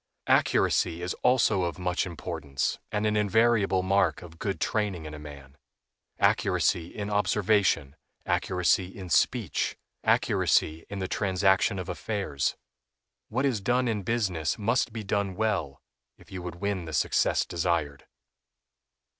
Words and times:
Accuracy 0.25 1.03
is 1.03 1.13
also 1.21 1.61
of 1.61 1.77
much 1.77 2.07
importance, 2.07 2.79
and 2.91 3.05
an 3.05 3.15
invariable 3.15 3.83
mark 3.83 4.23
of 4.23 4.39
good 4.39 4.59
training 4.59 5.05
in 5.05 5.13
a 5.13 5.19
man—accuracy 5.19 6.87
in 6.87 7.11
observation, 7.11 7.95
accuracy 8.25 8.87
in 8.87 9.11
speech, 9.11 9.77
accuracy 10.03 10.87
in 10.89 10.97
the 10.97 11.07
transaction 11.07 11.77
of 11.77 11.87
affairs. 11.87 12.55
What 13.29 13.45
is 13.45 13.61
done 13.61 13.87
in 13.87 14.01
business 14.01 14.57
must 14.57 14.91
be 14.91 15.03
done 15.03 15.35
well 15.35 15.83
if 16.17 16.31
you 16.31 16.41
would 16.41 16.55
win 16.55 16.85
the 16.85 16.93
success 16.93 17.45
desired. 17.45 18.07